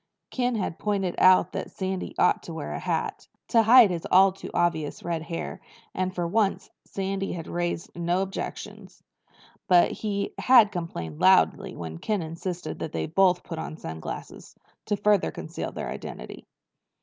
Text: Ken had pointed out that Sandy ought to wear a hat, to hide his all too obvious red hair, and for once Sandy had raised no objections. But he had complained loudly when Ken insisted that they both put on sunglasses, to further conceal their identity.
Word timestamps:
Ken 0.31 0.55
had 0.55 0.79
pointed 0.79 1.13
out 1.19 1.51
that 1.51 1.69
Sandy 1.69 2.15
ought 2.17 2.41
to 2.41 2.55
wear 2.55 2.73
a 2.73 2.79
hat, 2.79 3.27
to 3.49 3.61
hide 3.61 3.91
his 3.91 4.07
all 4.09 4.31
too 4.31 4.49
obvious 4.51 5.03
red 5.03 5.21
hair, 5.21 5.61
and 5.93 6.11
for 6.15 6.25
once 6.27 6.71
Sandy 6.85 7.33
had 7.33 7.45
raised 7.47 7.95
no 7.95 8.23
objections. 8.23 9.03
But 9.67 9.91
he 9.91 10.33
had 10.39 10.71
complained 10.71 11.21
loudly 11.21 11.75
when 11.75 11.99
Ken 11.99 12.23
insisted 12.23 12.79
that 12.79 12.93
they 12.93 13.05
both 13.05 13.43
put 13.43 13.59
on 13.59 13.77
sunglasses, 13.77 14.55
to 14.87 14.97
further 14.97 15.29
conceal 15.29 15.71
their 15.71 15.91
identity. 15.91 16.47